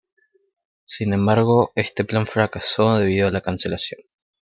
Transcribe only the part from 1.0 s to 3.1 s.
embargo, este plan fracasó